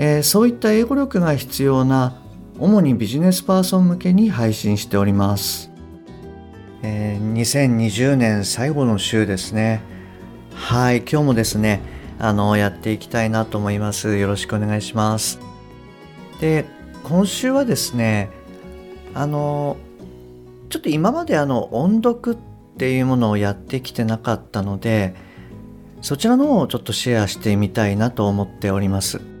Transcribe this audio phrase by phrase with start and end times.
[0.00, 2.22] えーそういった英語力が必要な
[2.58, 5.70] 主にビジネスパーソン向けに配信しております、
[6.82, 9.82] えー2020年最後の週ですね。
[10.54, 11.80] はい今日もですね
[12.18, 14.16] あのやっていきたいなと思います。
[14.16, 15.38] よろしくお願いします。
[16.40, 16.64] で
[17.04, 18.30] 今週はですね
[19.14, 19.76] あの
[20.68, 22.38] ちょっと今まであの音読っ
[22.76, 25.14] ていうものをやってきてなかったので
[26.02, 29.37] そちらの方をちょっとシェアしてみたいなと思っております。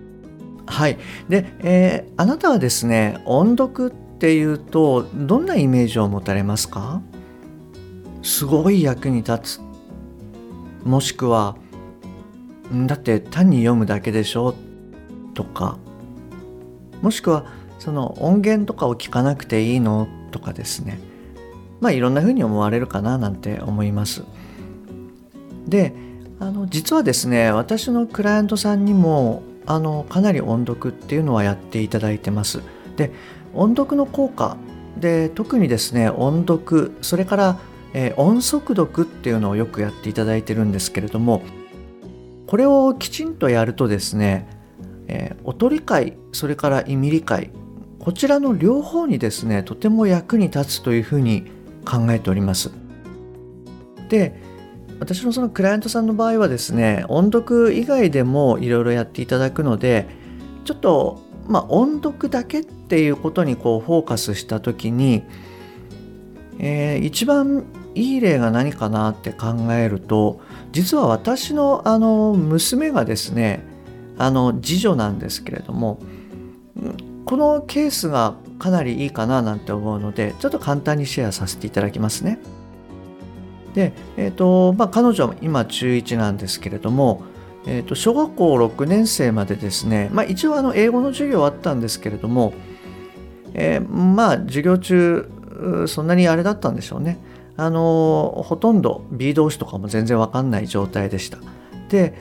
[0.68, 0.98] はい。
[1.28, 7.00] で、えーあなたはですね音読っていうとどんなイメージを持たれますか？
[8.22, 9.60] すごい役に立つ。
[10.84, 11.56] もしくは
[12.86, 14.54] だって単に読むだけでしょ？
[15.34, 15.78] とか。
[17.02, 17.46] もしくは
[17.78, 20.08] その音源とかを聞かなくていいの？
[20.30, 20.98] とかですね。
[21.80, 24.24] まあいろんな風に思われるかななんて思います。
[25.66, 25.94] で
[26.40, 32.62] あの実はですね私のクライアントさんにもあのかなり音読っていうのはやっていただいてます。
[32.96, 33.12] で
[33.54, 34.56] 音読の効果
[34.96, 37.58] で特にですね音読それから、
[37.92, 41.42] えー音速読っていうのをよくやっていただいてるんですけれども
[42.46, 44.48] これをきちんとやるとですね、
[45.06, 47.50] えー音理解それから意味理解
[47.98, 51.44] こちらの両方にですねとても役に立つというふうに
[51.84, 52.70] 考えております。
[54.08, 54.47] で
[55.00, 60.06] 私のそのクライアントさんの場合はですね音読以外でもいろいろやっていただくので
[60.64, 65.24] ちょっとまあ音読だけっていうことにこうフォーカスした時に、
[66.58, 67.64] えー一番
[67.94, 73.64] いい例が何かなって考えると実は私のあの娘がですね
[74.18, 76.00] あの次女なんですけれども
[77.24, 82.38] このケースがかなりいいかななんて思うのでちょっと簡単にシェアさせていただきますね。
[83.78, 87.22] で、えーとまあ、彼女は今中1なんですけれども、
[87.64, 92.54] えー、と小学校6年生までですね、まあ、一応あの英語の授業はあったんですけれども、
[93.54, 95.30] えーまあ授業中
[95.86, 97.18] そんなにあれだったんでしょうね。
[97.56, 101.38] あのほとんど B 動詞とかも全然わかんない状態でした。
[101.88, 102.14] で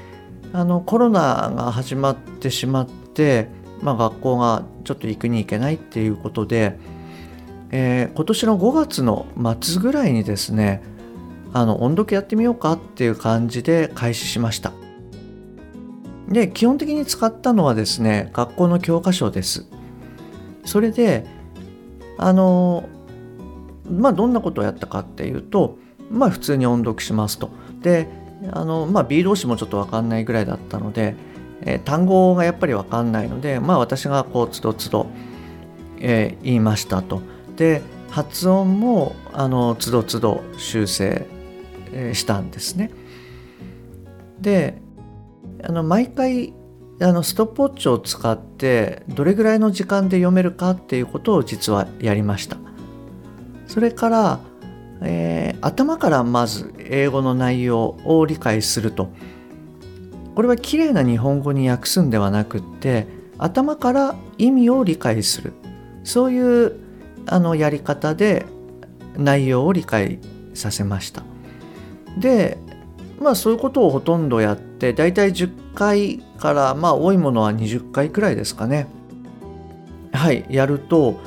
[0.54, 3.48] あのコロナが始まってしまって、
[3.82, 6.78] まあ、学校がちょっと行くに行けないっていうことで、
[7.72, 9.26] えー今年の5月の
[9.60, 10.97] 末ぐらいにですね
[11.58, 14.74] あの音読やってみようかっていう感じで開始しました。
[16.30, 19.66] で基本的に使ったのはですね学校の教科書です。
[20.66, 21.26] それで
[22.20, 22.88] あの
[23.90, 25.80] まあどんなことをやったかっていうと
[26.12, 27.50] まあ普通に音読しますと。
[27.82, 28.08] で
[28.52, 31.16] あのまあ B 動詞もちょっと分かんないぐらいだったので、
[31.62, 35.08] えー単語がやっぱり分かんないのでまあ私がこうつどつど、
[36.00, 37.24] え言いましたと。
[37.56, 37.82] で
[38.12, 41.26] 発音もあのつどつど修正
[42.14, 42.92] したんですね。
[44.40, 44.82] で
[45.64, 46.54] あの毎回
[47.00, 52.58] あのストップウォッチを使ってどれぐらいの時間で読めるかっていうことを実はやりました。
[53.68, 54.40] それから、
[55.02, 59.10] えー頭からまず英語の内容を理解すると
[60.36, 63.08] これは綺麗な日本語に訳すんではなくって
[63.38, 65.54] 頭から意味を理解する
[66.04, 66.74] そういう
[67.26, 68.46] あのやり方で
[69.18, 70.20] 内容を理解
[70.54, 71.24] させました。
[72.20, 72.58] で
[73.20, 78.88] まあそういうことをほとんどやってだいたい10回からまあ多いものは20回くらいですかね
[80.14, 81.20] はいやると、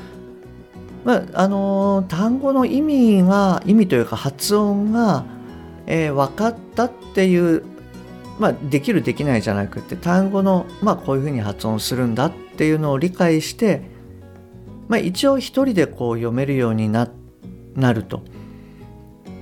[1.04, 5.24] まああの単語の意味が意味というか発音が、
[5.86, 7.64] えー分かったっていう
[8.38, 13.82] まあできるできないじゃなくて単語のまあこういうふうに発音するんだっていうのを理解して
[14.88, 17.08] まあ一応一人でこう読めるようにな
[17.76, 18.22] なると。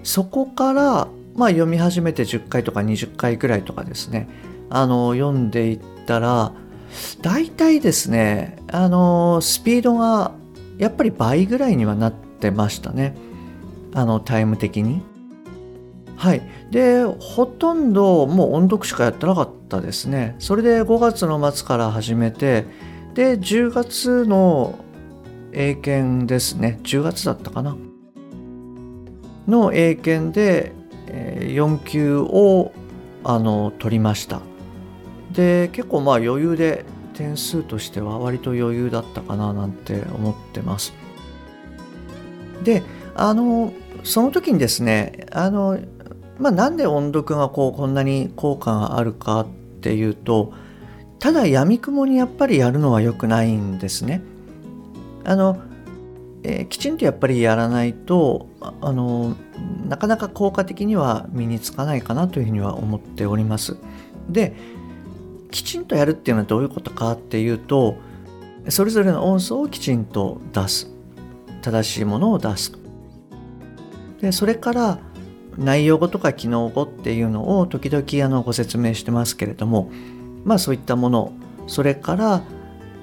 [0.09, 4.29] そこから、まあ、読み始めて10回とか20回ぐらいとかですね。
[4.70, 6.52] あの読んでいったら
[7.23, 10.32] 大体ですねあのスピードが
[10.76, 13.17] やっぱり倍ぐらいにはなってましたね。
[13.94, 15.02] あのタイム的に。
[16.17, 16.43] はい、
[16.73, 20.34] でほとんどもう音読しかやってなかったですね。
[20.41, 22.67] それで5月の末から始めて
[23.14, 24.79] で10月の
[25.52, 26.81] 英検ですね。
[26.82, 27.76] 10月だったかな。
[29.49, 30.73] の英検で、
[31.08, 32.72] 4級を
[33.25, 34.40] あの取りました
[35.32, 36.84] で結構まあ余裕で
[37.19, 40.94] 点数としては割と余裕だったかななんて思ってます。
[42.62, 42.82] で
[43.16, 43.72] あの
[44.05, 45.81] その時にですねあの、
[46.38, 49.46] まあ、なんで音読がこうこんなに効果があるかっ
[49.81, 50.52] ていうと
[51.19, 54.22] ただやみくもにやっぱりやるのは良くないんですね。
[55.25, 55.60] あの
[56.43, 58.49] えー、きちんとやっぱりやらないと
[58.81, 59.37] あの
[59.88, 63.76] なかなか効果的には身につかないかなというふうには思っております。
[64.29, 64.55] で
[65.50, 67.96] きちんとやるっていうのはどういうことかっていうと
[68.69, 70.90] それぞれの音素をきちんと出す。
[71.62, 72.73] 正しいものを出す。
[74.20, 74.99] でそれから
[75.56, 79.91] 内容語とか機能語っていうのを時々あのご説明してますけれども
[80.44, 81.32] まあそういったもの。
[81.67, 82.43] それから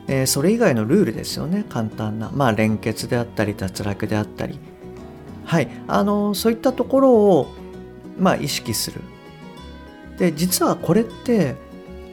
[0.08, 1.66] えー、それ以外のルールですよね。
[1.70, 4.60] 簡単な、まあ、連結であったり脱落であったり。
[5.46, 5.70] はい。
[5.88, 7.48] あのそういったところを、
[8.20, 9.02] まあ、意識する。
[10.18, 11.56] で実はこれって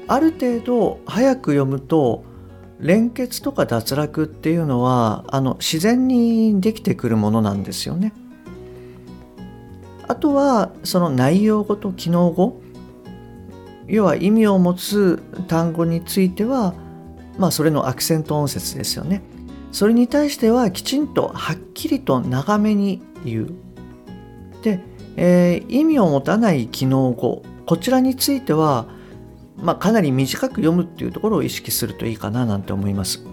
[0.08, 2.24] ある程度早く読むと
[2.80, 8.12] 連結とか脱落っていうのはあの自然にできてくるものなんですよね。
[10.08, 12.60] あとはその内容語と機能語
[13.86, 16.74] 要は意味を持つ単語については
[17.38, 19.23] まあそれのアクセント音節ですよね。
[19.73, 23.55] それに対してはきちんとはっきりと長めに言う。
[24.62, 24.81] で、
[25.17, 28.87] えー、意味を持たない機能語こちらについては、
[29.56, 33.25] まあ、かなり短く読むっていうところを意識するといいかななんて思います。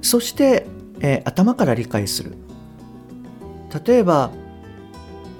[0.00, 0.66] そして、
[1.00, 2.36] えー、頭から理解する。
[3.86, 4.30] 例えば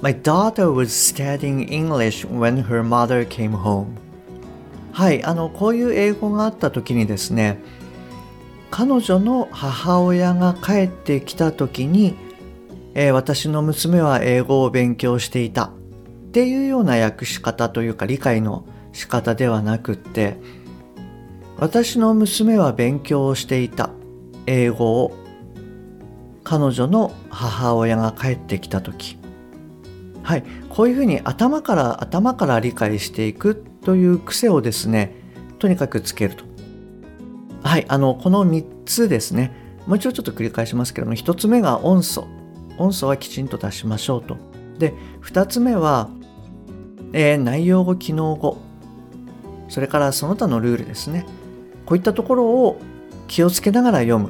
[0.03, 3.87] My daughter was studying English when her mother came home
[4.99, 7.61] はいあのこういう英語があった時にですね
[8.73, 12.17] 彼女の母親が帰ってきた時に、
[12.95, 15.71] えー、私の娘は英語を勉強していたっ
[16.33, 20.37] ていうような訳し方というか理解の仕方ではなくって
[21.59, 23.91] 私の娘は勉強をしていた
[24.47, 25.17] 英語を
[26.43, 29.17] 彼女の母親が帰ってきた時。
[30.29, 30.45] はい。
[30.69, 35.15] こういうふうに頭から頭から理解していくという癖をですね
[35.59, 36.45] とにかくつけると。
[37.63, 37.87] はい。
[37.89, 39.55] あのこの3つですね。
[39.87, 42.29] もう一度ちょっと繰り返しますけども1つ目が音素。
[42.77, 44.37] 音素はきちんと出しましょうと。
[44.79, 44.93] で
[45.23, 46.11] 2つ目は、
[47.15, 48.59] えー、内容語機能語。
[49.71, 51.25] それからその他のルールですね。
[51.87, 52.79] こういったところを
[53.29, 54.29] 気をつけながら読む。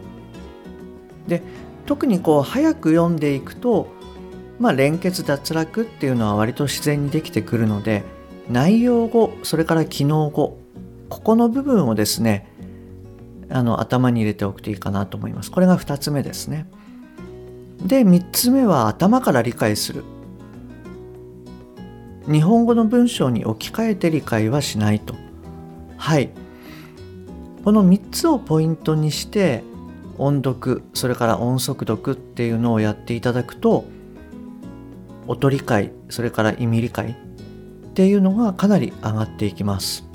[1.26, 1.42] で
[1.86, 3.97] 特にこう早く読んでいくと
[4.58, 8.04] まあ連結脱落っていうのは割と自然にできてくるので
[8.50, 10.58] 内容語それから機能語
[11.08, 12.48] ここの部分をですね
[13.50, 15.50] あの頭に入れておくといいかなと思います。
[15.50, 16.66] これが2つ目ですね。
[17.82, 20.04] で3つ目は頭から理解する。
[22.30, 25.14] 日本語の文章に置き換えて理解はしないと。
[25.96, 26.30] はい。
[27.64, 29.62] この3つをポイントにして
[30.18, 33.84] 音読それから音速読っていうのをやっていただくと
[35.28, 40.08] 音理解それから意味理解っていうのがかなり上がっていきます。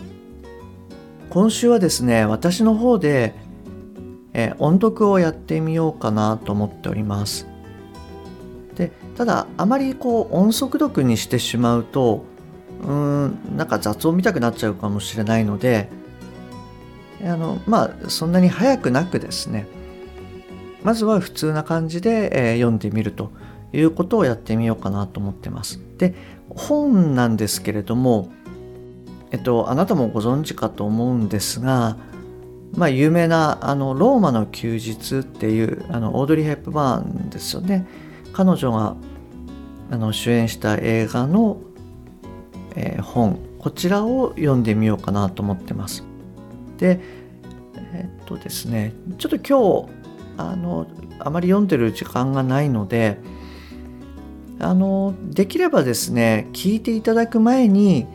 [1.29, 3.33] 今週はですね私の方で、
[4.33, 7.47] え音読をやってみようかなと思っております。
[8.75, 12.25] でただあまりこう音速読にしてしまうと
[12.87, 15.89] うんなんか雑音見たくなっちゃうかもしれないので
[17.23, 19.67] あのまあそんなに早くなくですね。
[20.83, 23.31] まずは普通な感じで、えー、読んでみると。
[23.73, 25.79] いうことをやってみようかなと思ってます。
[25.97, 26.13] で
[26.49, 28.31] 本なんですけれども、
[29.31, 31.97] えっと、あなたもご存知かと思うんですが、
[32.75, 37.87] まあ、有名なあの「ローマの休日」っていうあのオードリー・ヘップバーンですよね
[38.33, 38.95] 彼女が
[39.91, 41.57] あの主演した映画の、
[42.75, 46.03] えー、本こちらを読んでみようかなと思ってます。
[46.77, 46.99] で
[47.93, 50.03] えっとですねちょっと今日
[50.37, 50.87] あの
[51.19, 53.19] あまり読んでる時間がないので
[54.63, 58.07] あのできればですね聞いていただく前に、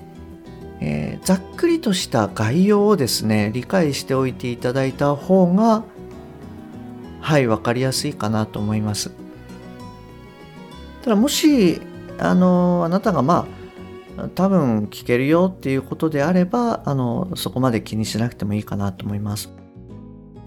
[0.81, 5.85] えー、ざっくりとした概要をですね理解しておいていただいた方が
[7.21, 9.11] はい分かりやすいかなと思います。
[11.02, 11.81] ただもし
[12.19, 13.47] あのあなたがま
[14.17, 19.52] あ多分聞けるよっていうことであればあのそこまで気にしなくてもいいかなと思います。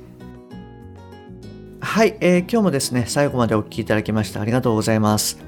[1.80, 5.38] はい、えー、今日もですね、最後までお聴きいただきましてありがとうございます。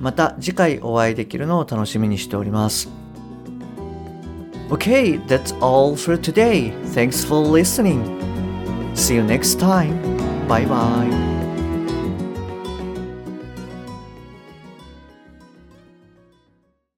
[0.00, 2.88] また次回お会いできるのを楽しみにしております。
[4.70, 6.72] Okay, that's all for today.
[6.94, 8.20] Thanks for listening.
[8.94, 10.00] See you next time.
[10.46, 11.29] Bye bye.